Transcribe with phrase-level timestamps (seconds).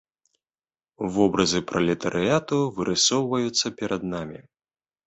[1.17, 4.39] Вобразы пралетарыяту вырысоўваюцца перад намі.